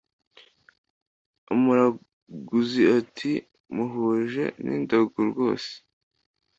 [1.53, 5.71] Umuraguzi ati"muhuje nindagu rwose"